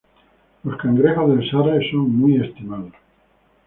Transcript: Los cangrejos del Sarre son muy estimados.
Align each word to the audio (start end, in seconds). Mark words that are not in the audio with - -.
Los 0.63 0.77
cangrejos 0.77 1.29
del 1.29 1.47
Sarre 1.51 1.79
son 1.91 2.11
muy 2.11 2.37
estimados. 2.43 2.91